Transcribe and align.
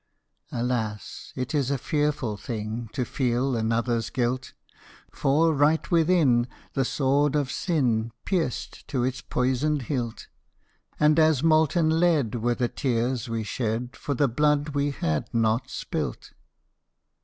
Alas! 0.51 1.31
it 1.35 1.53
is 1.53 1.69
a 1.69 1.77
fearful 1.77 2.35
thing 2.35 2.89
To 2.93 3.05
feel 3.05 3.51
anotherâs 3.53 4.11
guilt! 4.11 4.53
For, 5.11 5.53
right 5.53 5.91
within, 5.91 6.47
the 6.73 6.83
sword 6.83 7.35
of 7.35 7.51
Sin 7.51 8.11
Pierced 8.25 8.87
to 8.87 9.03
its 9.03 9.21
poisoned 9.21 9.83
hilt, 9.83 10.27
And 10.99 11.19
as 11.19 11.43
molten 11.43 11.99
lead 11.99 12.33
were 12.33 12.55
the 12.55 12.67
tears 12.67 13.29
we 13.29 13.43
shed 13.43 13.95
For 13.95 14.15
the 14.15 14.27
blood 14.27 14.69
we 14.69 14.89
had 14.89 15.31
not 15.35 15.69
spilt. 15.69 16.33